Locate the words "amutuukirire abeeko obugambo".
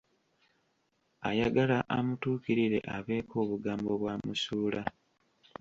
1.97-3.89